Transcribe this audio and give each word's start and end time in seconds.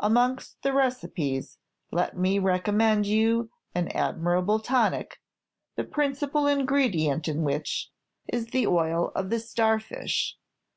Amongst 0.00 0.60
the 0.64 0.72
recipes, 0.72 1.58
let 1.92 2.18
me 2.18 2.40
recommend 2.40 3.06
you 3.06 3.52
an 3.76 3.86
admirable 3.92 4.58
tonic, 4.58 5.20
the 5.76 5.84
principal 5.84 6.48
ingredient 6.48 7.28
in 7.28 7.44
which 7.44 7.92
is 8.26 8.46
the 8.48 8.66
oil 8.66 9.12
of 9.14 9.30
the 9.30 9.38
star 9.38 9.78
fish. 9.78 10.36